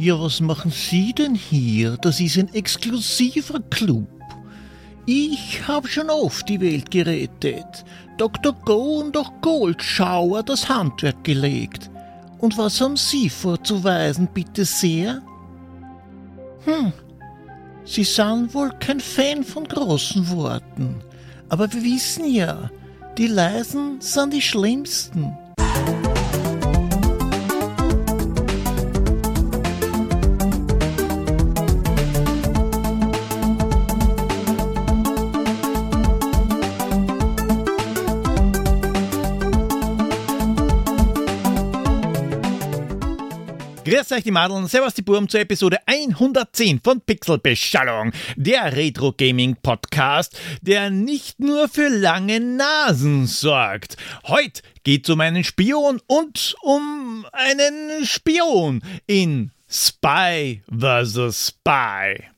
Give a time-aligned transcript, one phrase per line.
[0.00, 1.96] Ja, was machen Sie denn hier?
[1.96, 4.06] Das ist ein exklusiver Club.
[5.06, 7.84] Ich habe schon oft die Welt gerettet.
[8.16, 8.52] Dr.
[8.52, 11.90] Go und auch Goldschauer das Handwerk gelegt.
[12.38, 15.20] Und was haben Sie vorzuweisen, bitte sehr?
[16.64, 16.92] Hm,
[17.84, 21.02] Sie sind wohl kein Fan von großen Worten.
[21.48, 22.70] Aber wir wissen ja,
[23.16, 25.36] die leisen sind die schlimmsten.
[43.88, 49.56] Grüß euch die Madeln, servus die Burm zur Episode 110 von Pixelbeschallung, der Retro Gaming
[49.62, 53.96] Podcast, der nicht nur für lange Nasen sorgt.
[54.26, 61.46] Heute geht's um einen Spion und um einen Spion in Spy vs.
[61.46, 62.37] Spy.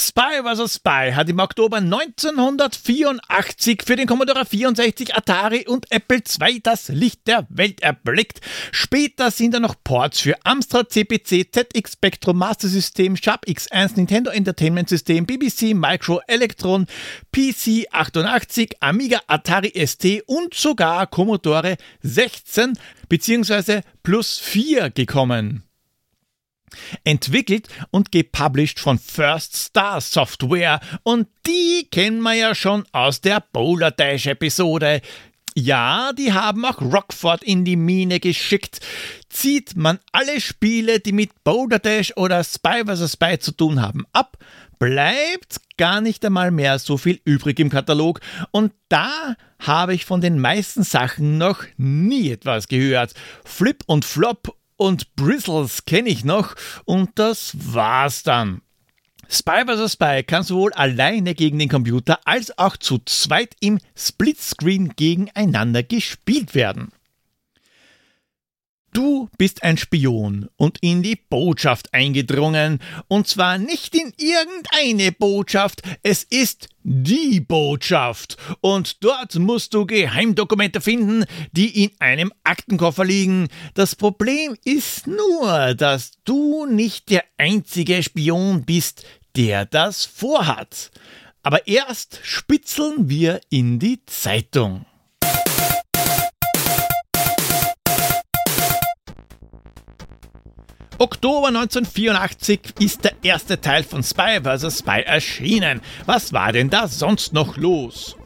[0.00, 0.76] Spy vs.
[0.76, 7.26] Spy hat im Oktober 1984 für den Commodore 64, Atari und Apple II das Licht
[7.26, 8.40] der Welt erblickt.
[8.72, 14.30] Später sind da noch Ports für Amstrad CPC, ZX Spectrum, Master System, Sharp X1, Nintendo
[14.30, 16.86] Entertainment System, BBC, Micro, Electron,
[17.30, 22.72] PC 88, Amiga, Atari ST und sogar Commodore 16
[23.10, 23.82] bzw.
[24.02, 25.69] plus 4 gekommen.
[27.04, 33.42] Entwickelt und gepublished von First Star Software und die kennen wir ja schon aus der
[33.52, 35.00] Bowler Dash Episode.
[35.56, 38.80] Ja, die haben auch Rockford in die Mine geschickt.
[39.28, 43.12] Zieht man alle Spiele, die mit Boulder Dash oder Spy vs.
[43.12, 44.38] Spy zu tun haben, ab,
[44.78, 48.20] bleibt gar nicht einmal mehr so viel übrig im Katalog.
[48.52, 53.14] Und da habe ich von den meisten Sachen noch nie etwas gehört.
[53.44, 56.54] Flip und Flop und Bristles kenne ich noch
[56.86, 58.62] und das war's dann.
[59.28, 59.92] Spy vs.
[59.92, 66.54] Spy kann sowohl alleine gegen den Computer als auch zu zweit im Splitscreen gegeneinander gespielt
[66.54, 66.92] werden.
[68.92, 72.80] Du bist ein Spion und in die Botschaft eingedrungen.
[73.06, 78.36] Und zwar nicht in irgendeine Botschaft, es ist die Botschaft.
[78.60, 83.46] Und dort musst du Geheimdokumente finden, die in einem Aktenkoffer liegen.
[83.74, 89.04] Das Problem ist nur, dass du nicht der einzige Spion bist,
[89.36, 90.90] der das vorhat.
[91.44, 94.84] Aber erst spitzeln wir in die Zeitung.
[101.00, 104.80] Oktober 1984 ist der erste Teil von Spy vs.
[104.80, 105.80] Spy erschienen.
[106.04, 108.16] Was war denn da sonst noch los?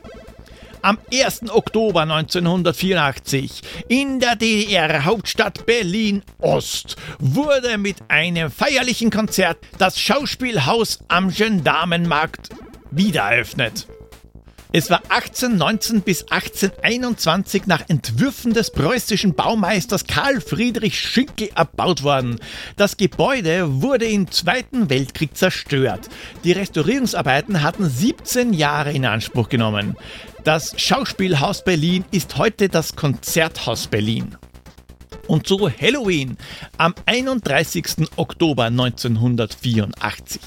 [0.82, 1.50] Am 1.
[1.50, 12.48] Oktober 1984 in der DDR-Hauptstadt Berlin-Ost wurde mit einem feierlichen Konzert das Schauspielhaus am Gendarmenmarkt
[12.90, 13.86] wiedereröffnet.
[14.76, 22.40] Es war 1819 bis 1821 nach Entwürfen des preußischen Baumeisters Karl Friedrich Schinkel erbaut worden.
[22.74, 26.08] Das Gebäude wurde im Zweiten Weltkrieg zerstört.
[26.42, 29.96] Die Restaurierungsarbeiten hatten 17 Jahre in Anspruch genommen.
[30.42, 34.36] Das Schauspielhaus Berlin ist heute das Konzerthaus Berlin.
[35.28, 36.36] Und zu Halloween
[36.78, 38.08] am 31.
[38.16, 40.40] Oktober 1984.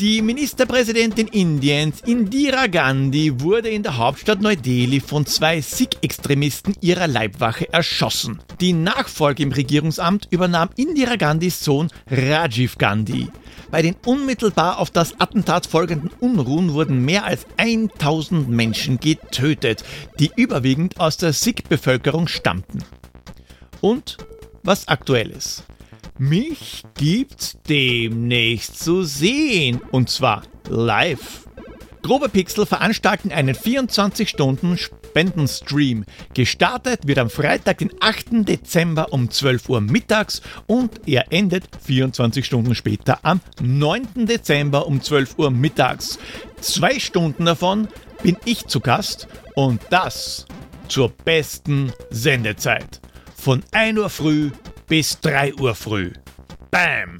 [0.00, 7.72] Die Ministerpräsidentin Indiens, Indira Gandhi, wurde in der Hauptstadt Neu-Delhi von zwei Sikh-Extremisten ihrer Leibwache
[7.72, 8.40] erschossen.
[8.60, 13.28] Die Nachfolge im Regierungsamt übernahm Indira Gandhis Sohn Rajiv Gandhi.
[13.70, 19.84] Bei den unmittelbar auf das Attentat folgenden Unruhen wurden mehr als 1000 Menschen getötet,
[20.18, 22.84] die überwiegend aus der Sikh-Bevölkerung stammten.
[23.80, 24.16] Und
[24.62, 25.64] was aktuell ist.
[26.18, 29.80] Mich gibt's demnächst zu sehen.
[29.90, 31.48] Und zwar live.
[32.02, 36.04] Grobe Pixel veranstalten einen 24-Stunden Spendenstream.
[36.34, 38.48] Gestartet wird am Freitag, den 8.
[38.48, 44.26] Dezember um 12 Uhr mittags und er endet 24 Stunden später am 9.
[44.26, 46.18] Dezember um 12 Uhr mittags.
[46.60, 47.86] Zwei Stunden davon
[48.22, 50.46] bin ich zu Gast und das
[50.88, 53.00] zur besten Sendezeit.
[53.36, 54.50] Von 1 Uhr früh
[54.92, 56.12] bis 3 Uhr früh.
[56.70, 57.16] Bam!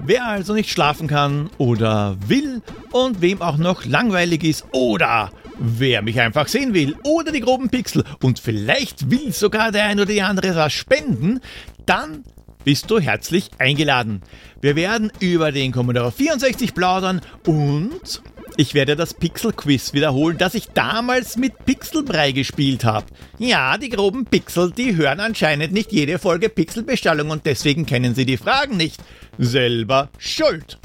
[0.00, 2.60] Wer also nicht schlafen kann oder will
[2.92, 7.70] und wem auch noch langweilig ist oder wer mich einfach sehen will oder die groben
[7.70, 11.40] Pixel und vielleicht will sogar der ein oder die andere was spenden,
[11.86, 12.24] dann
[12.64, 14.20] bist du herzlich eingeladen.
[14.60, 18.20] Wir werden über den Commodore 64 plaudern und
[18.58, 23.04] Ich werde das Pixel-Quiz wiederholen, das ich damals mit Pixelbrei gespielt habe.
[23.38, 28.24] Ja, die groben Pixel, die hören anscheinend nicht jede Folge Pixelbestellung und deswegen kennen sie
[28.24, 28.98] die Fragen nicht.
[29.36, 30.78] Selber schuld.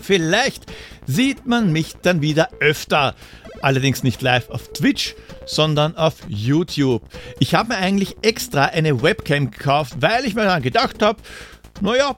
[0.00, 0.66] Vielleicht
[1.04, 3.16] sieht man mich dann wieder öfter.
[3.62, 7.02] Allerdings nicht live auf Twitch, sondern auf YouTube.
[7.40, 11.20] Ich habe mir eigentlich extra eine Webcam gekauft, weil ich mir dann gedacht habe,
[11.80, 12.16] naja,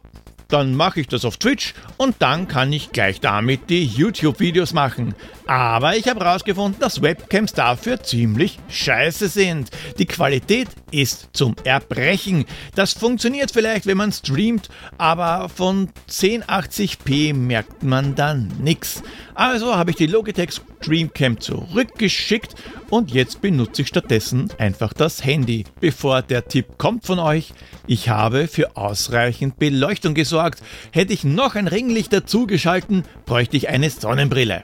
[0.49, 5.15] dann mache ich das auf Twitch und dann kann ich gleich damit die YouTube-Videos machen.
[5.47, 9.71] Aber ich habe herausgefunden, dass Webcams dafür ziemlich scheiße sind.
[9.99, 12.47] Die Qualität ist zum Erbrechen.
[12.75, 19.03] Das funktioniert vielleicht, wenn man streamt, aber von 1080p merkt man dann nichts.
[19.35, 20.51] Also habe ich die Logitech
[20.81, 22.55] Streamcam zurückgeschickt
[22.91, 25.65] und jetzt benutze ich stattdessen einfach das Handy.
[25.81, 27.53] Bevor der Tipp kommt von euch,
[27.87, 30.63] ich habe für ausreichend Beleuchtung gesorgt.
[30.93, 34.63] Hätte ich noch ein Ringlicht dazugeschalten, bräuchte ich eine Sonnenbrille.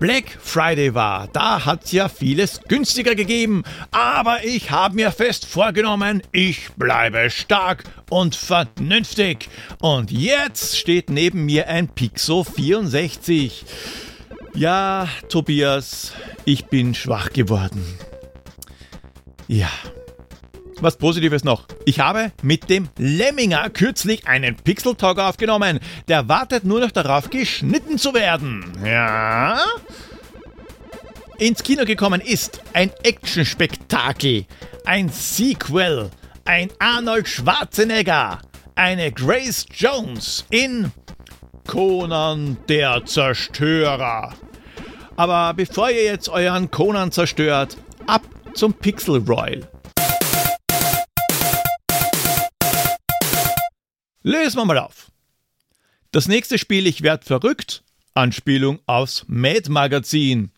[0.00, 6.22] Black Friday war, da hat's ja vieles günstiger gegeben, aber ich habe mir fest vorgenommen,
[6.32, 9.50] ich bleibe stark und vernünftig.
[9.78, 13.66] Und jetzt steht neben mir ein Pixo 64.
[14.54, 16.14] Ja, Tobias,
[16.46, 17.84] ich bin schwach geworden.
[19.48, 19.68] Ja,
[20.82, 21.66] was Positives noch.
[21.84, 25.80] Ich habe mit dem Lemminger kürzlich einen Pixel Talk aufgenommen.
[26.08, 28.72] Der wartet nur noch darauf, geschnitten zu werden.
[28.84, 29.60] Ja?
[31.40, 34.44] Ins Kino gekommen ist ein Actionspektakel,
[34.84, 36.10] ein Sequel,
[36.44, 38.42] ein Arnold Schwarzenegger,
[38.74, 40.92] eine Grace Jones in
[41.66, 44.34] Conan der Zerstörer.
[45.16, 49.66] Aber bevor ihr jetzt euren Conan zerstört, ab zum Pixel Royal.
[54.22, 55.10] Lösen wir mal auf.
[56.12, 57.82] Das nächste Spiel Ich werd verrückt,
[58.12, 60.50] Anspielung aufs Mad Magazin.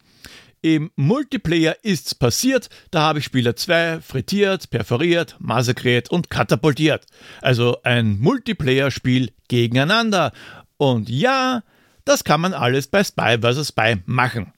[0.62, 7.04] Im Multiplayer ist's passiert, da habe ich Spieler 2 frittiert, perforiert, massakriert und katapultiert.
[7.40, 10.32] Also ein Multiplayer-Spiel gegeneinander.
[10.76, 11.64] Und ja,
[12.04, 13.68] das kann man alles bei Spy vs.
[13.68, 14.52] Spy machen.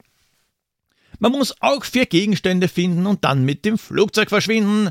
[1.18, 4.90] Man muss auch vier Gegenstände finden und dann mit dem Flugzeug verschwinden.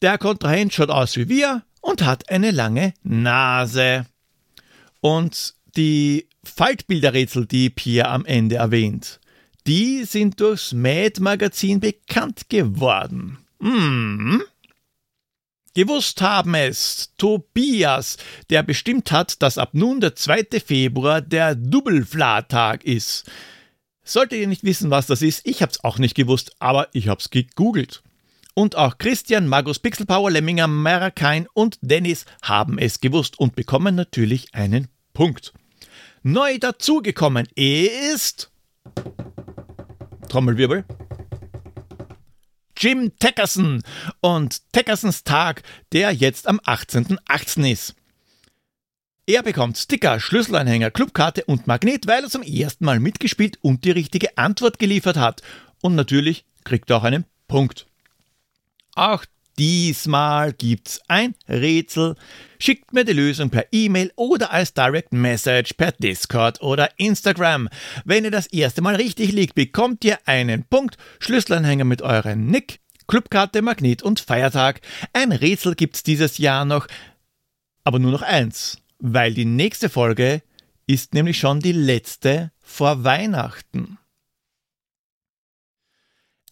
[0.00, 4.06] Der Kontrahent schaut aus wie wir, und hat eine lange Nase.
[5.00, 9.20] Und die Faltbilderrätsel, die Pierre am Ende erwähnt,
[9.66, 13.38] die sind durchs Mad Magazin bekannt geworden.
[13.60, 14.42] Hm.
[15.74, 18.16] Gewusst haben es Tobias,
[18.48, 20.46] der bestimmt hat, dass ab nun der 2.
[20.64, 23.30] Februar der Doubelfla-Tag ist.
[24.02, 27.28] Solltet ihr nicht wissen, was das ist, ich hab's auch nicht gewusst, aber ich hab's
[27.28, 28.02] gegoogelt.
[28.54, 34.54] Und auch Christian, Magus, Pixelpower, Lemminger, Marakain und Dennis haben es gewusst und bekommen natürlich
[34.54, 35.52] einen Punkt.
[36.22, 38.50] Neu dazugekommen ist.
[40.36, 40.84] Trommelwirbel.
[42.76, 43.82] Jim Teckerson
[44.20, 45.62] und Teckersons Tag,
[45.92, 47.72] der jetzt am 18.18.
[47.72, 47.94] ist.
[49.26, 53.92] Er bekommt Sticker, Schlüsselanhänger, Clubkarte und Magnet, weil er zum ersten Mal mitgespielt und die
[53.92, 55.40] richtige Antwort geliefert hat.
[55.80, 57.86] Und natürlich kriegt er auch einen Punkt.
[58.94, 59.24] Auch
[59.58, 62.16] diesmal gibt's ein Rätsel.
[62.58, 67.68] Schickt mir die Lösung per E-Mail oder als Direct Message per Discord oder Instagram.
[68.04, 72.80] Wenn ihr das erste Mal richtig liegt, bekommt ihr einen Punkt, Schlüsselanhänger mit eurem Nick,
[73.08, 74.80] Clubkarte, Magnet und Feiertag.
[75.12, 76.86] Ein Rätsel gibt's dieses Jahr noch,
[77.84, 80.42] aber nur noch eins, weil die nächste Folge
[80.86, 83.98] ist nämlich schon die letzte vor Weihnachten.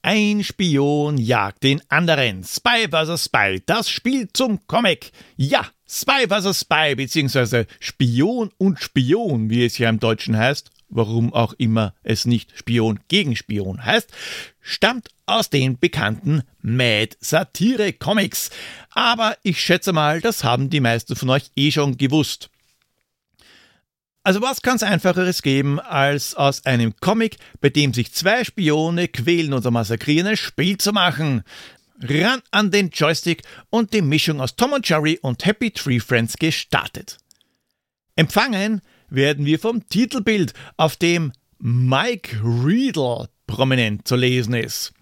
[0.06, 2.44] Ein Spion jagt den anderen.
[2.44, 3.24] Spy vs.
[3.24, 5.12] Spy, das Spiel zum Comic.
[5.38, 6.60] Ja, Spy vs.
[6.60, 12.26] Spy, beziehungsweise Spion und Spion, wie es ja im Deutschen heißt, warum auch immer es
[12.26, 14.12] nicht Spion gegen Spion heißt,
[14.60, 18.50] stammt aus den bekannten Mad Satire Comics.
[18.90, 22.50] Aber ich schätze mal, das haben die meisten von euch eh schon gewusst.
[24.26, 29.06] Also was kann es einfacheres geben, als aus einem Comic, bei dem sich zwei Spione
[29.06, 31.42] quälen oder massakrieren, ein Spiel zu machen?
[32.00, 36.38] Ran an den Joystick und die Mischung aus Tom und Jerry und Happy Tree Friends
[36.38, 37.18] gestartet.
[38.16, 44.94] Empfangen werden wir vom Titelbild, auf dem Mike Riedel prominent zu lesen ist.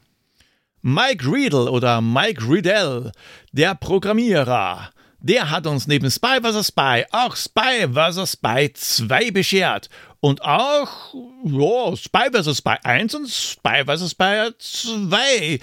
[0.81, 3.13] Mike Riedel oder Mike Riedel,
[3.53, 4.91] der Programmierer,
[5.23, 6.69] der hat uns neben Spy vs.
[6.69, 8.33] Spy auch Spy vs.
[8.33, 9.89] Spy 2 beschert.
[10.21, 11.15] Und auch
[11.45, 12.59] ja, Spy vs.
[12.59, 14.11] Spy 1 und Spy vs.
[14.11, 15.61] Spy 2.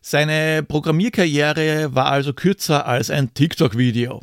[0.00, 4.20] Seine Programmierkarriere war also kürzer als ein TikTok-Video.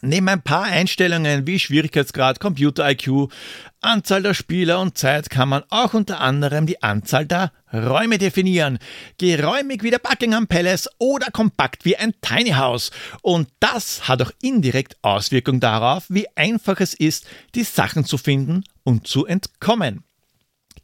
[0.00, 3.32] Neben ein paar Einstellungen wie Schwierigkeitsgrad, Computer-IQ,
[3.80, 8.78] Anzahl der Spieler und Zeit kann man auch unter anderem die Anzahl der Räume definieren.
[9.18, 12.92] Geräumig wie der Buckingham Palace oder kompakt wie ein Tiny House.
[13.22, 17.26] Und das hat auch indirekt Auswirkungen darauf, wie einfach es ist,
[17.56, 20.04] die Sachen zu finden und zu entkommen.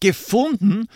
[0.01, 0.89] Gefunden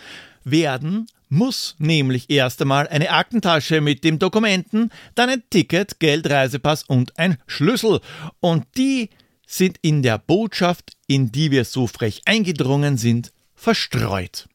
[0.43, 6.83] werden muss nämlich erst einmal eine Aktentasche mit dem Dokumenten, dann ein Ticket, Geld, Reisepass
[6.83, 8.01] und ein Schlüssel.
[8.39, 9.09] Und die
[9.45, 14.47] sind in der Botschaft, in die wir so frech eingedrungen sind, verstreut.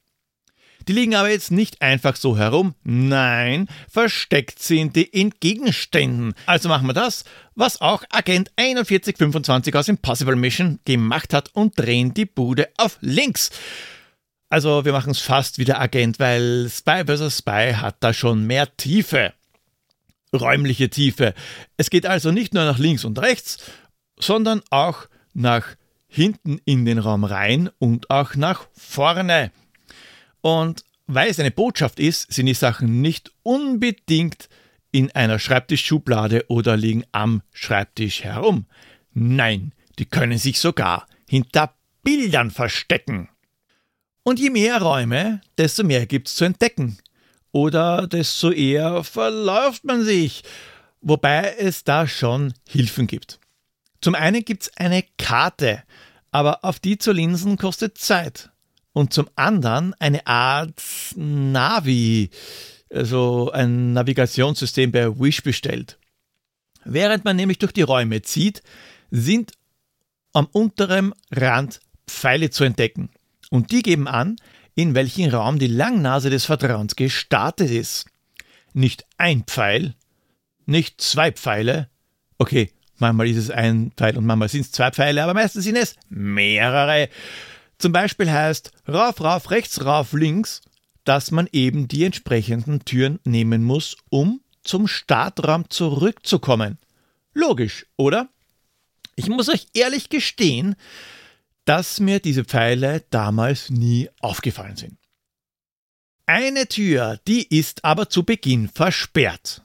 [0.87, 6.35] Die liegen aber jetzt nicht einfach so herum, nein, versteckt sind die in Gegenständen.
[6.45, 12.13] Also machen wir das, was auch Agent 4125 aus Impossible Mission gemacht hat und drehen
[12.13, 13.51] die Bude auf links.
[14.55, 17.39] Also wir machen es fast wie der Agent, weil Spy vs.
[17.39, 19.33] Spy hat da schon mehr Tiefe.
[20.33, 21.35] Räumliche Tiefe.
[21.77, 23.59] Es geht also nicht nur nach links und rechts,
[24.17, 25.67] sondern auch nach
[26.07, 29.51] hinten in den Raum rein und auch nach vorne.
[30.41, 34.49] Und weil es eine Botschaft ist, sind die Sachen nicht unbedingt
[34.93, 38.67] in einer Schreibtischschublade oder liegen am Schreibtisch herum.
[39.15, 43.31] Nein, die können sich sogar hinter Bildern verstecken.
[44.25, 46.99] Und je mehr Räume, desto mehr gibt's zu entdecken.
[47.53, 50.43] Oder desto eher verläuft man sich.
[51.03, 53.39] Wobei es da schon Hilfen gibt.
[54.01, 55.83] Zum einen gibt's eine Karte,
[56.31, 58.51] aber auf die zu linsen kostet Zeit.
[58.93, 60.83] Und zum anderen eine Art
[61.15, 62.31] Navi,
[62.91, 65.99] also ein Navigationssystem bei Wish bestellt.
[66.85, 68.63] Während man nämlich durch die Räume zieht,
[69.11, 69.53] sind
[70.33, 73.11] am unteren Rand Pfeile zu entdecken.
[73.55, 74.35] Und die geben an,
[74.75, 78.07] in welchem Raum die Langnase des Vertrauens gestartet ist.
[78.73, 79.95] Nicht ein Pfeil,
[80.67, 81.89] nicht zwei Pfeile.
[82.37, 85.77] Okay, manchmal ist es ein Pfeil und manchmal sind es zwei Pfeile, aber meistens sind
[85.77, 87.09] es mehrere.
[87.79, 90.61] Zum Beispiel heißt rauf, rauf, rechts, rauf, links,
[91.05, 96.79] dass man eben die entsprechenden Türen nehmen muss, um zum Startraum zurückzukommen.
[97.35, 98.29] Logisch, oder?
[99.15, 100.75] Ich muss euch ehrlich gestehen,
[101.65, 104.99] dass mir diese Pfeile damals nie aufgefallen sind.
[106.27, 109.63] Eine Tür, die ist aber zu Beginn versperrt.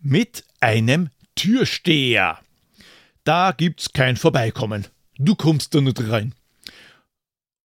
[0.00, 2.38] Mit einem Türsteher.
[3.24, 4.86] Da gibt's kein Vorbeikommen.
[5.18, 6.34] Du kommst da nicht rein.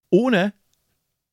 [0.09, 0.53] Ohne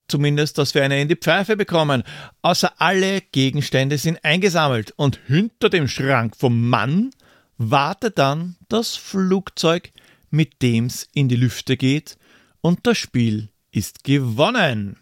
[0.08, 2.02] zumindest, dass wir eine in die Pfeife bekommen.
[2.42, 7.10] Außer alle Gegenstände sind eingesammelt und hinter dem Schrank vom Mann
[7.56, 9.92] wartet dann das Flugzeug
[10.34, 12.18] mit dem's in die Lüfte geht
[12.60, 14.98] und das Spiel ist gewonnen.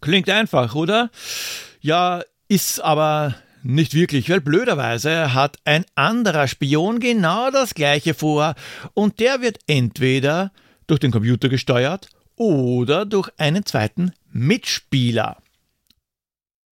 [0.00, 1.10] Klingt einfach, oder?
[1.80, 8.54] Ja, ist aber nicht wirklich, weil blöderweise hat ein anderer Spion genau das gleiche vor
[8.94, 10.52] und der wird entweder
[10.86, 15.36] durch den Computer gesteuert oder durch einen zweiten Mitspieler.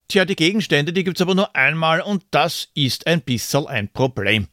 [0.08, 4.48] Tja, die Gegenstände, die gibt's aber nur einmal und das ist ein bisschen ein Problem.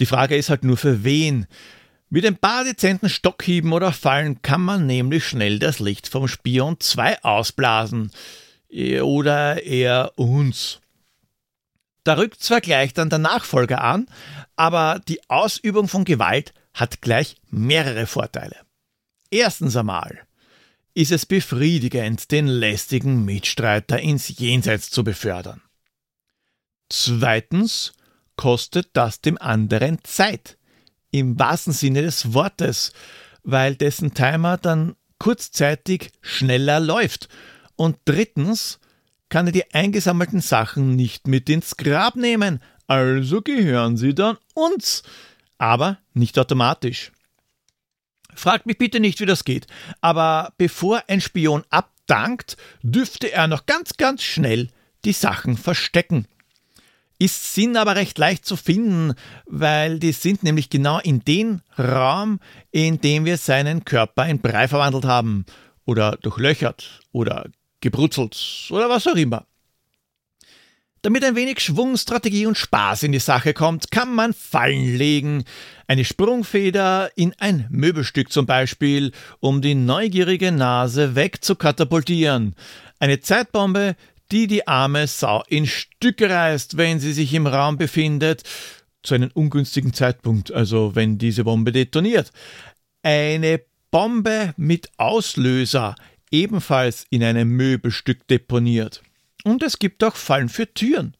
[0.00, 1.46] Die Frage ist halt nur für wen.
[2.10, 6.78] Mit ein paar dezenten Stockhieben oder Fallen kann man nämlich schnell das Licht vom Spion
[6.78, 8.12] 2 ausblasen.
[8.70, 10.80] Oder eher uns.
[12.04, 14.06] Da rückt zwar gleich dann der Nachfolger an,
[14.56, 18.56] aber die Ausübung von Gewalt hat gleich mehrere Vorteile.
[19.30, 20.26] Erstens einmal
[20.92, 25.62] ist es befriedigend, den lästigen Mitstreiter ins Jenseits zu befördern.
[26.88, 27.94] Zweitens
[28.36, 30.58] kostet das dem anderen Zeit
[31.18, 32.92] im wahrsten Sinne des Wortes,
[33.44, 37.28] weil dessen Timer dann kurzzeitig schneller läuft.
[37.76, 38.80] Und drittens
[39.28, 45.04] kann er die eingesammelten Sachen nicht mit ins Grab nehmen, also gehören sie dann uns,
[45.56, 47.12] aber nicht automatisch.
[48.34, 49.68] Fragt mich bitte nicht, wie das geht,
[50.00, 54.68] aber bevor ein Spion abdankt, dürfte er noch ganz, ganz schnell
[55.04, 56.26] die Sachen verstecken
[57.24, 59.14] ist, sind aber recht leicht zu finden,
[59.46, 62.40] weil die sind nämlich genau in den Raum,
[62.70, 65.46] in dem wir seinen Körper in Brei verwandelt haben
[65.84, 67.46] oder durchlöchert oder
[67.80, 69.46] gebrutzelt oder was auch immer.
[71.04, 75.44] Damit ein wenig Schwung, Strategie und Spaß in die Sache kommt, kann man Fallen legen.
[75.86, 82.54] Eine Sprungfeder in ein Möbelstück zum Beispiel, um die neugierige Nase wegzukatapultieren.
[83.00, 83.96] Eine Zeitbombe,
[84.34, 88.42] die die arme Sau in Stücke reißt, wenn sie sich im Raum befindet,
[89.04, 92.32] zu einem ungünstigen Zeitpunkt, also wenn diese Bombe detoniert.
[93.02, 93.60] Eine
[93.92, 95.94] Bombe mit Auslöser,
[96.32, 99.02] ebenfalls in einem Möbelstück deponiert.
[99.44, 101.16] Und es gibt auch Fallen für Türen.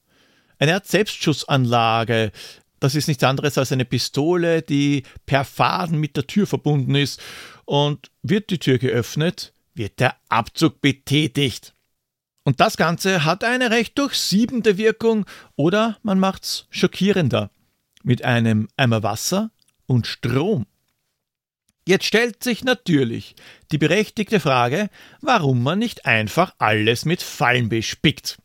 [0.59, 2.33] Eine Art Selbstschussanlage,
[2.81, 7.21] Das ist nichts anderes als eine Pistole, die per Faden mit der Tür verbunden ist.
[7.65, 11.75] Und wird die Tür geöffnet, wird der Abzug betätigt.
[12.45, 15.25] Und das Ganze hat eine recht durchsiebende Wirkung
[15.57, 17.51] oder man macht's schockierender.
[18.03, 19.51] Mit einem Eimer Wasser
[19.87, 20.67] und Strom.
[21.87, 23.35] Jetzt stellt sich natürlich
[23.73, 24.89] die berechtigte Frage,
[25.21, 28.39] warum man nicht einfach alles mit Fallen bespickt.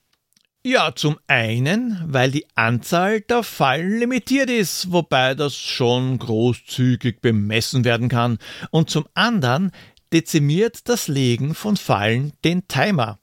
[0.65, 7.85] Ja, zum einen, weil die Anzahl der Fallen limitiert ist, wobei das schon großzügig bemessen
[7.85, 8.39] werden kann,
[8.71, 9.71] und zum anderen
[10.11, 13.19] dezimiert das Legen von Fallen den Timer.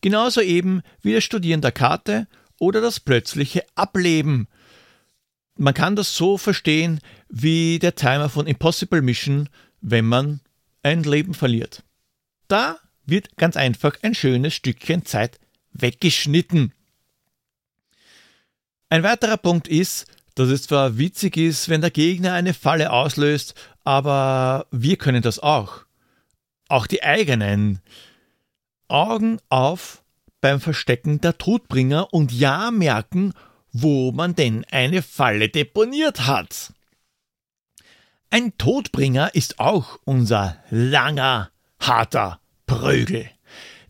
[0.00, 2.28] Genauso eben wie das Studieren der Karte
[2.58, 4.48] oder das plötzliche Ableben.
[5.56, 9.48] Man kann das so verstehen wie der Timer von Impossible Mission,
[9.80, 10.40] wenn man
[10.82, 11.82] ein Leben verliert.
[12.46, 15.40] Da wird ganz einfach ein schönes Stückchen Zeit
[15.72, 16.72] weggeschnitten.
[18.90, 23.54] Ein weiterer Punkt ist, dass es zwar witzig ist, wenn der Gegner eine Falle auslöst,
[23.84, 25.84] aber wir können das auch.
[26.68, 27.80] Auch die eigenen.
[28.88, 30.02] Augen auf
[30.40, 33.32] beim Verstecken der Todbringer und ja merken,
[33.72, 36.72] wo man denn eine Falle deponiert hat.
[38.30, 43.30] Ein Todbringer ist auch unser langer, harter Prügel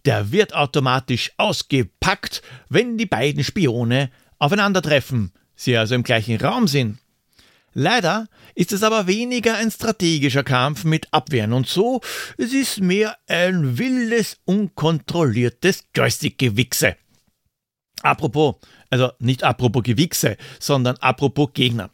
[0.08, 2.40] der wird automatisch ausgepackt,
[2.70, 6.98] wenn die beiden Spione aufeinandertreffen, sie also im gleichen Raum sind.
[7.80, 12.00] Leider ist es aber weniger ein strategischer Kampf mit Abwehren und so,
[12.36, 16.96] es ist mehr ein wildes, unkontrolliertes Joystick-Gewichse.
[18.02, 18.56] Apropos,
[18.90, 21.92] also nicht apropos Gewichse, sondern apropos Gegner.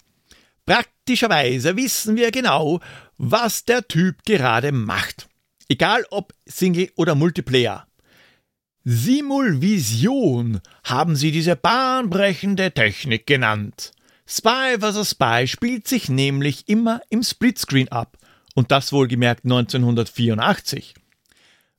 [0.65, 2.81] Praktischerweise wissen wir genau,
[3.19, 5.29] was der Typ gerade macht.
[5.69, 7.87] Egal ob Single oder Multiplayer.
[8.85, 13.94] Simulvision haben sie diese bahnbrechende Technik genannt.
[14.27, 15.11] Spy vs.
[15.11, 18.17] Spy spielt sich nämlich immer im Splitscreen ab
[18.55, 20.95] und das wohlgemerkt 1984.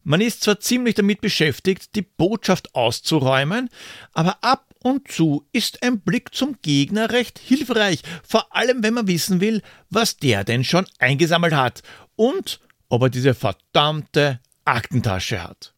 [0.04, 3.70] Man ist zwar ziemlich damit beschäftigt, die Botschaft auszuräumen,
[4.14, 9.08] aber ab und zu ist ein Blick zum Gegner recht hilfreich, vor allem wenn man
[9.08, 11.82] wissen will, was der denn schon eingesammelt hat
[12.16, 15.75] und ob er diese verdammte Aktentasche hat.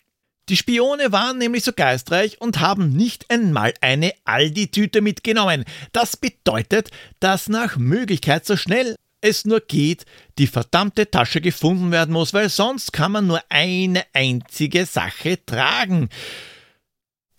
[0.49, 5.65] Die Spione waren nämlich so geistreich und haben nicht einmal eine Aldi-Tüte mitgenommen.
[5.91, 10.05] Das bedeutet, dass nach Möglichkeit so schnell es nur geht,
[10.37, 16.09] die verdammte Tasche gefunden werden muss, weil sonst kann man nur eine einzige Sache tragen.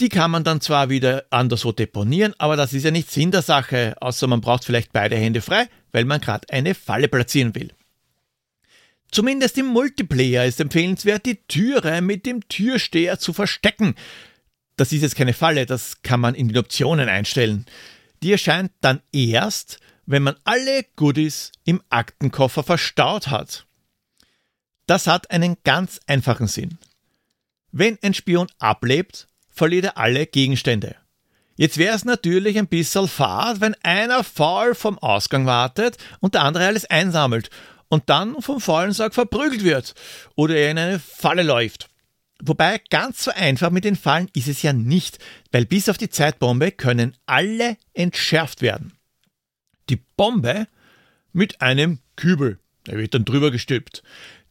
[0.00, 3.42] Die kann man dann zwar wieder anderswo deponieren, aber das ist ja nicht Sinn der
[3.42, 7.72] Sache, außer man braucht vielleicht beide Hände frei, weil man gerade eine Falle platzieren will.
[9.10, 13.94] Zumindest im Multiplayer ist empfehlenswert, die Türe mit dem Türsteher zu verstecken.
[14.76, 17.66] Das ist jetzt keine Falle, das kann man in den Optionen einstellen.
[18.22, 23.66] Die erscheint dann erst, wenn man alle Goodies im Aktenkoffer verstaut hat.
[24.86, 26.78] Das hat einen ganz einfachen Sinn.
[27.72, 30.96] Wenn ein Spion ablebt, verliert er alle Gegenstände.
[31.56, 36.44] Jetzt wäre es natürlich ein bisschen fad, wenn einer faul vom Ausgang wartet und der
[36.44, 37.50] andere alles einsammelt
[37.88, 39.94] und dann vom faulen verprügelt wird
[40.34, 41.88] oder er in eine Falle läuft.
[42.40, 45.18] Wobei ganz so einfach mit den Fallen ist es ja nicht,
[45.50, 48.92] weil bis auf die Zeitbombe können alle entschärft werden.
[49.88, 50.68] Die Bombe
[51.32, 54.02] mit einem Kübel, der wird dann drüber gestülpt.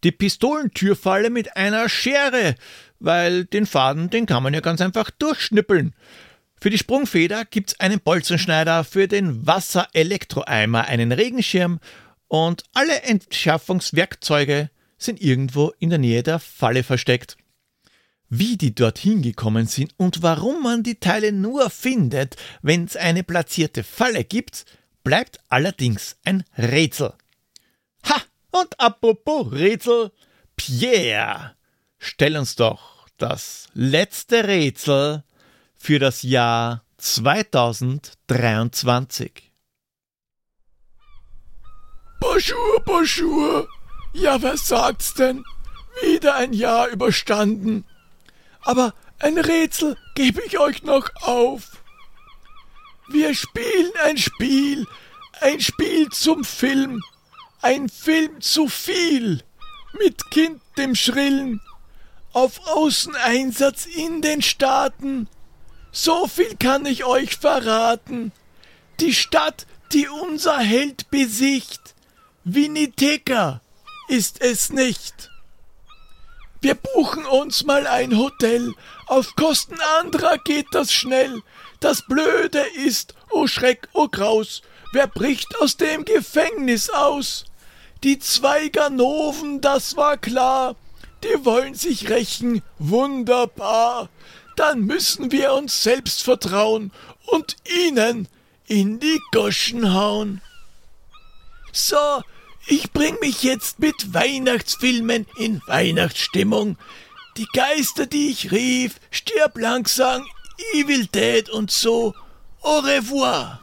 [0.03, 2.55] Die Pistolentürfalle mit einer Schere,
[2.99, 5.93] weil den Faden, den kann man ja ganz einfach durchschnippeln.
[6.59, 11.79] Für die Sprungfeder gibt's einen Bolzenschneider, für den Wasserelektroeimer einen Regenschirm
[12.27, 17.37] und alle Entschärfungswerkzeuge sind irgendwo in der Nähe der Falle versteckt.
[18.29, 23.23] Wie die dorthin gekommen sind und warum man die Teile nur findet, wenn es eine
[23.23, 24.65] platzierte Falle gibt,
[25.03, 27.13] bleibt allerdings ein Rätsel.
[28.03, 28.21] Ha!
[28.51, 30.11] Und apropos Rätsel,
[30.55, 31.55] Pierre,
[31.99, 35.23] stell uns doch das letzte Rätsel
[35.75, 39.46] für das Jahr 2023.
[42.19, 43.67] Bonjour, bonjour.
[44.13, 45.43] Ja, wer sagt's denn?
[46.01, 47.85] Wieder ein Jahr überstanden.
[48.61, 51.83] Aber ein Rätsel gebe ich euch noch auf.
[53.07, 54.87] Wir spielen ein Spiel,
[55.41, 57.03] ein Spiel zum Film,
[57.61, 59.43] ein Film zu viel,
[59.99, 61.61] mit Kind dem Schrillen,
[62.33, 65.29] auf Außeneinsatz in den Staaten.
[65.91, 68.31] So viel kann ich euch verraten.
[68.99, 71.95] Die Stadt, die unser Held besicht,
[72.49, 73.59] Winiteka
[74.07, 75.29] ist es nicht.
[76.61, 78.73] Wir buchen uns mal ein Hotel.
[79.07, 81.41] Auf Kosten anderer geht das schnell.
[81.81, 84.61] Das Blöde ist, o oh Schreck, o oh Graus,
[84.93, 87.43] wer bricht aus dem Gefängnis aus?
[88.05, 90.77] Die zwei Ganoven, das war klar,
[91.25, 94.07] die wollen sich rächen, wunderbar.
[94.55, 96.93] Dann müssen wir uns selbst vertrauen
[97.25, 98.29] und ihnen
[98.67, 100.41] in die Goschen hauen.
[101.73, 102.23] So,
[102.67, 106.77] ich bring mich jetzt mit Weihnachtsfilmen in Weihnachtsstimmung.
[107.37, 110.25] Die Geister, die ich rief, stirb langsam,
[110.73, 112.13] Evil Dead und so.
[112.61, 113.61] Au revoir.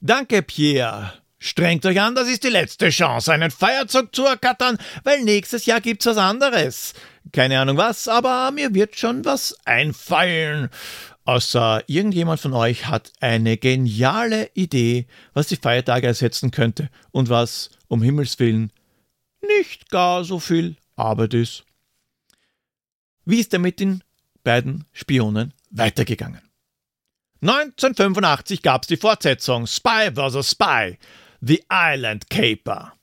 [0.00, 1.12] Danke, Pierre.
[1.38, 5.80] Strengt euch an, das ist die letzte Chance, einen Feuerzug zu ergattern, weil nächstes Jahr
[5.80, 6.94] gibt's was anderes.
[7.32, 10.70] Keine Ahnung was, aber mir wird schon was einfallen.
[11.26, 17.70] Außer irgendjemand von euch hat eine geniale Idee, was die Feiertage ersetzen könnte und was,
[17.88, 18.72] um Himmels willen,
[19.42, 21.64] nicht gar so viel Arbeit ist.
[23.24, 24.04] Wie ist er mit den
[24.44, 26.42] beiden Spionen weitergegangen?
[27.42, 30.52] 1985 gab es die Fortsetzung Spy vs.
[30.52, 30.96] Spy,
[31.40, 32.95] The Island Caper.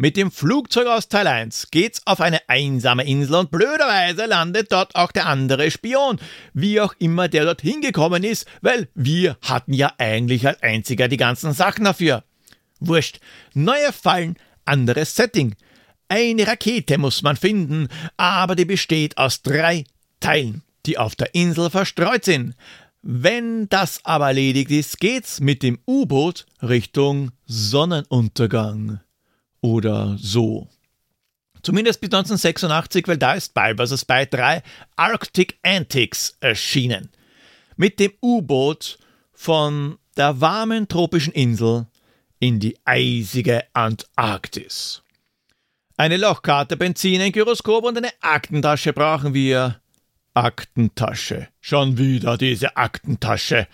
[0.00, 4.94] Mit dem Flugzeug aus Teil 1 geht's auf eine einsame Insel und blöderweise landet dort
[4.94, 6.20] auch der andere Spion,
[6.54, 11.16] wie auch immer der dort hingekommen ist, weil wir hatten ja eigentlich als einziger die
[11.16, 12.22] ganzen Sachen dafür.
[12.78, 13.18] Wurscht,
[13.54, 15.56] neue Fallen, anderes Setting.
[16.06, 19.82] Eine Rakete muss man finden, aber die besteht aus drei
[20.20, 22.54] Teilen, die auf der Insel verstreut sind.
[23.02, 29.00] Wenn das aber erledigt ist, geht's mit dem U-Boot Richtung Sonnenuntergang
[29.60, 30.68] oder so.
[31.62, 34.00] Zumindest bis 1986, weil da ist Spy vs.
[34.00, 34.62] Spy 3
[34.96, 37.10] Arctic Antics erschienen.
[37.76, 38.98] Mit dem U-Boot
[39.32, 41.86] von der warmen tropischen Insel
[42.40, 45.02] in die eisige Antarktis.
[45.96, 49.80] Eine Lochkarte, Benzin, ein Gyroskop und eine Aktentasche brauchen wir.
[50.34, 51.48] Aktentasche.
[51.60, 53.66] Schon wieder diese Aktentasche.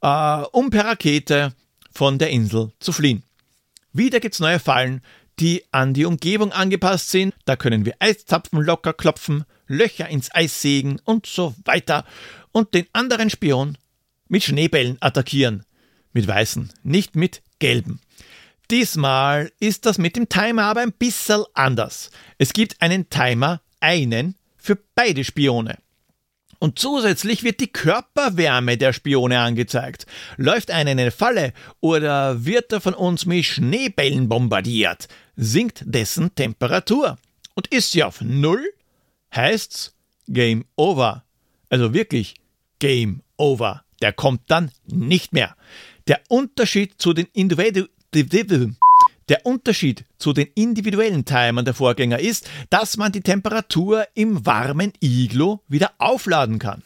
[0.00, 1.52] Äh, um per Rakete
[1.92, 3.22] von der Insel zu fliehen.
[3.92, 5.02] Wieder gibt's neue Fallen,
[5.38, 7.34] die an die Umgebung angepasst sind.
[7.44, 12.04] Da können wir Eiszapfen locker klopfen, Löcher ins Eis sägen und so weiter
[12.52, 13.78] und den anderen Spion
[14.28, 15.64] mit Schneebällen attackieren.
[16.12, 18.00] Mit weißen, nicht mit gelben.
[18.70, 22.10] Diesmal ist das mit dem Timer aber ein bisschen anders.
[22.38, 25.78] Es gibt einen Timer, einen für beide Spione.
[26.62, 30.06] Und zusätzlich wird die Körperwärme der Spione angezeigt.
[30.36, 36.32] Läuft einer in eine Falle oder wird er von uns mit Schneebällen bombardiert, sinkt dessen
[36.36, 37.18] Temperatur.
[37.54, 38.62] Und ist sie auf Null,
[39.34, 39.96] heißt's
[40.28, 41.24] Game Over.
[41.68, 42.36] Also wirklich
[42.78, 43.82] Game Over.
[44.00, 45.56] Der kommt dann nicht mehr.
[46.06, 47.88] Der Unterschied zu den Individu
[49.32, 54.92] der Unterschied zu den individuellen Timern der Vorgänger ist, dass man die Temperatur im warmen
[55.00, 56.82] Iglo wieder aufladen kann.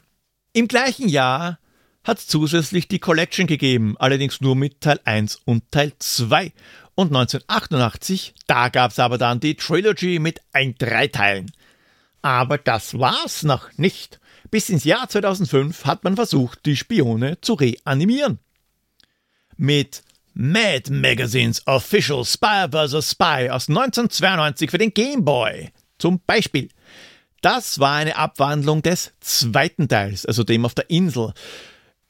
[0.52, 1.58] Im gleichen Jahr
[2.04, 6.52] hat es zusätzlich die Collection gegeben, allerdings nur mit Teil 1 und Teil 2.
[6.94, 11.50] Und 1988, da gab es aber dann die Trilogy mit ein drei Teilen.
[12.22, 14.20] Aber das war's noch nicht.
[14.52, 18.38] Bis ins Jahr 2005 hat man versucht, die Spione zu reanimieren.
[19.56, 20.04] Mit
[20.38, 23.12] Mad Magazines Official Spy vs.
[23.12, 25.70] Spy aus 1992 für den Game Boy.
[25.96, 26.68] Zum Beispiel.
[27.40, 31.32] Das war eine Abwandlung des zweiten Teils, also dem auf der Insel.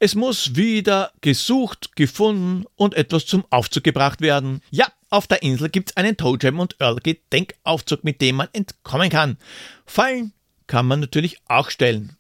[0.01, 4.61] Es muss wieder gesucht, gefunden und etwas zum Aufzug gebracht werden.
[4.73, 9.39] Ja, auf der Insel gibt's einen Toe und Earl Gedenkaufzug, mit dem man entkommen kann.
[9.85, 10.33] Fallen
[10.67, 12.17] kann man natürlich auch stellen.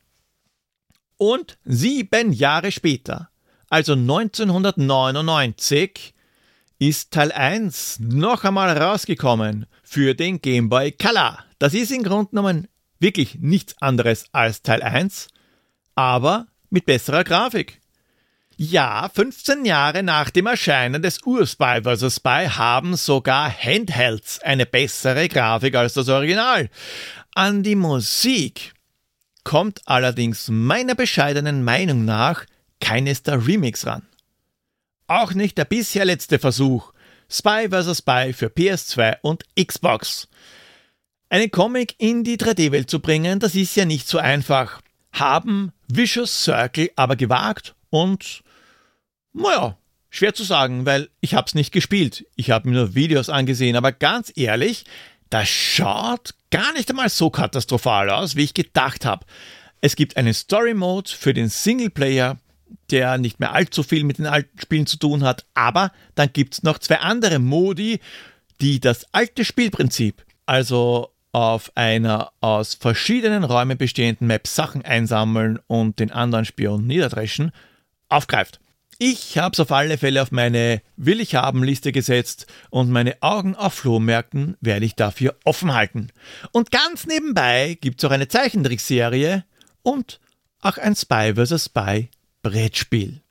[1.16, 3.28] Und sieben Jahre später
[3.68, 6.14] also 1999,
[6.78, 11.38] ist Teil 1 noch einmal rausgekommen für den Game Boy Color.
[11.58, 15.28] Das ist im Grunde genommen wirklich nichts anderes als Teil 1,
[15.94, 17.80] aber mit besserer Grafik.
[18.58, 22.16] Ja, 15 Jahre nach dem Erscheinen des Ur-Spy vs.
[22.16, 26.70] Spy haben sogar Handhelds eine bessere Grafik als das Original.
[27.34, 28.72] An die Musik
[29.44, 32.46] kommt allerdings meiner bescheidenen Meinung nach
[32.80, 34.06] keines der Remix ran.
[35.06, 36.92] Auch nicht der bisher letzte Versuch,
[37.30, 37.98] Spy vs.
[37.98, 40.28] Spy für PS2 und Xbox.
[41.28, 44.80] Einen Comic in die 3D-Welt zu bringen, das ist ja nicht so einfach.
[45.12, 48.42] Haben Vicious Circle aber gewagt und,
[49.32, 49.76] naja,
[50.10, 52.26] schwer zu sagen, weil ich hab's nicht gespielt.
[52.36, 54.84] Ich habe mir nur Videos angesehen, aber ganz ehrlich,
[55.30, 59.26] das schaut gar nicht einmal so katastrophal aus, wie ich gedacht habe.
[59.80, 62.38] Es gibt einen Story Mode für den Singleplayer,
[62.90, 65.46] der nicht mehr allzu viel mit den alten Spielen zu tun hat.
[65.54, 68.00] Aber dann gibt es noch zwei andere Modi,
[68.60, 75.98] die das alte Spielprinzip, also auf einer aus verschiedenen Räumen bestehenden Map Sachen einsammeln und
[75.98, 77.52] den anderen Spion niederdreschen,
[78.08, 78.60] aufgreift.
[78.98, 83.16] Ich habe es auf alle Fälle auf meine Will ich haben Liste gesetzt und meine
[83.20, 86.08] Augen auf Flohmärkten werde ich dafür offen halten.
[86.52, 89.44] Und ganz nebenbei gibt es auch eine Zeichentrickserie
[89.82, 90.18] und
[90.62, 91.66] auch ein Spy vs.
[91.66, 92.08] Spy
[92.48, 93.22] Brettspiel.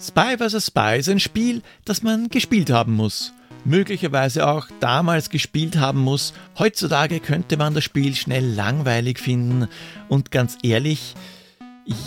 [0.00, 0.66] Spy vs.
[0.66, 3.32] Spy ist ein Spiel, das man gespielt haben muss.
[3.64, 6.34] Möglicherweise auch damals gespielt haben muss.
[6.58, 9.68] Heutzutage könnte man das Spiel schnell langweilig finden.
[10.08, 11.14] Und ganz ehrlich,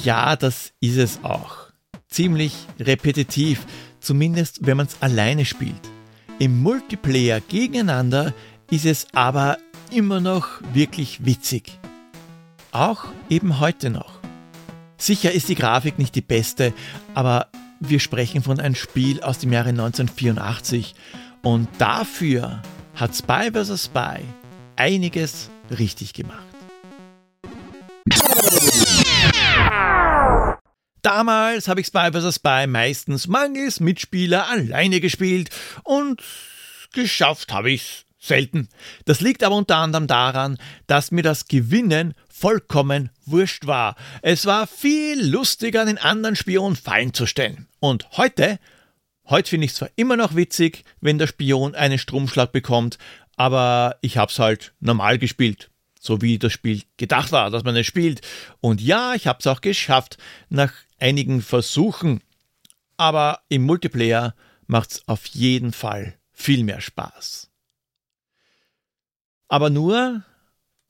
[0.04, 1.72] ja, das ist es auch.
[2.10, 3.66] Ziemlich repetitiv,
[4.02, 5.90] zumindest wenn man es alleine spielt.
[6.40, 8.34] Im Multiplayer gegeneinander
[8.70, 9.58] ist es aber
[9.92, 11.81] immer noch wirklich witzig.
[12.72, 14.20] Auch eben heute noch.
[14.98, 16.74] Sicher ist die Grafik nicht die beste,
[17.14, 17.48] aber
[17.82, 20.96] wir sprechen von einem Spiel aus dem Jahre 1984
[21.42, 22.62] und dafür
[22.96, 23.86] hat Spy vs.
[23.86, 24.20] Spy
[24.78, 26.46] einiges richtig gemacht.
[31.02, 32.36] Damals habe ich Spy vs.
[32.36, 35.50] Spy meistens mangels Mitspieler alleine gespielt
[35.84, 36.22] und
[36.94, 38.70] geschafft habe ich's selten.
[39.06, 40.58] Das liegt aber unter anderem daran,
[40.88, 43.96] dass mir das Gewinnen vollkommen wurscht war.
[44.22, 47.68] Es war viel lustiger, den anderen Spion fallen zu stellen.
[47.80, 48.60] Und heute,
[49.30, 52.98] heute finde ich es zwar immer noch witzig, wenn der Spion einen Stromschlag bekommt,
[53.38, 55.70] aber ich habe es halt normal gespielt
[56.04, 58.22] so wie das Spiel gedacht war, dass man es spielt.
[58.60, 60.18] Und ja, ich habe es auch geschafft
[60.50, 62.22] nach einigen Versuchen.
[62.98, 64.34] Aber im Multiplayer
[64.66, 67.52] macht es auf jeden Fall viel mehr Spaß.
[69.48, 70.24] Aber nur,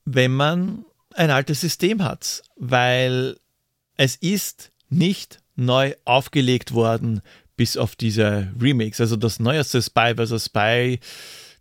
[0.06, 3.38] wenn man ein altes System hat, weil
[3.98, 7.22] es ist nicht neu aufgelegt worden
[7.56, 9.00] bis auf diese Remakes.
[9.00, 10.46] Also das neueste Spy vs.
[10.46, 11.00] Spy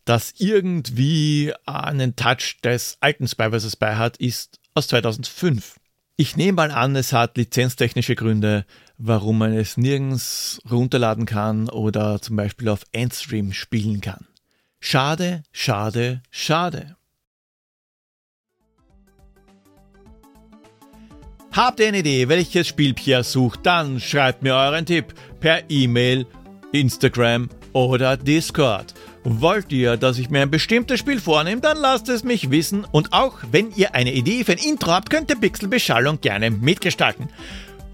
[0.05, 3.73] das irgendwie einen Touch des alten Spy vs.
[3.73, 5.77] Spy hat, ist aus 2005.
[6.17, 8.67] Ich nehme mal an, es hat lizenztechnische Gründe,
[8.99, 14.27] warum man es nirgends runterladen kann oder zum Beispiel auf Endstream spielen kann.
[14.81, 16.97] Schade, schade, schade.
[21.53, 23.61] Habt ihr eine Idee, welches Spiel Pierre sucht?
[23.65, 25.07] Dann schreibt mir euren Tipp
[25.41, 26.25] per E-Mail,
[26.71, 28.95] Instagram oder Discord.
[29.25, 32.87] Wollt ihr, dass ich mir ein bestimmtes Spiel vornehme, dann lasst es mich wissen.
[32.93, 37.29] Und auch wenn ihr eine Idee für ein Intro habt, könnt ihr Pixelbeschallung gerne mitgestalten.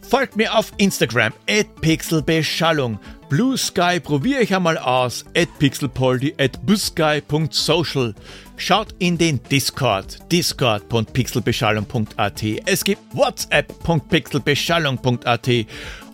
[0.03, 1.33] Folgt mir auf Instagram,
[1.81, 3.01] pixelbeschallung.
[3.31, 8.15] Blue Sky probiere ich einmal aus, at pixelpoldi, at bussky.social.
[8.57, 12.43] Schaut in den Discord, discord.pixelbeschallung.at.
[12.65, 15.51] Es gibt whatsapp.pixelbeschallung.at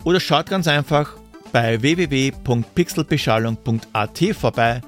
[0.03, 1.15] oder schaut ganz einfach
[1.51, 4.81] bei www.pixelbeschallung.at vorbei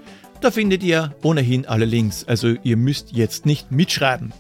[0.45, 4.31] da findet ihr ohnehin alle Links, also ihr müsst jetzt nicht mitschreiben.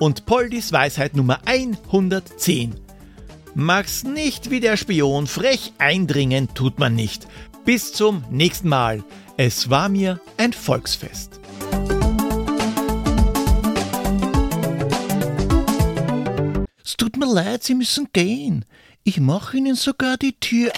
[0.00, 2.74] Und Poldis Weisheit Nummer 110.
[3.54, 7.28] Mach's nicht wie der Spion, frech eindringen tut man nicht.
[7.64, 9.04] Bis zum nächsten Mal.
[9.36, 11.38] Es war mir ein Volksfest.
[16.94, 18.64] Es tut mir leid, Sie müssen gehen.
[19.02, 20.70] Ich mache Ihnen sogar die Tür.